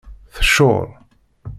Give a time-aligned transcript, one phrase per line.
[0.35, 0.87] Teccuṛ.